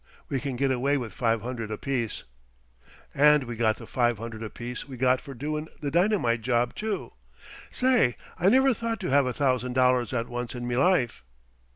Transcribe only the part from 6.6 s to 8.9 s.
too. Say, I never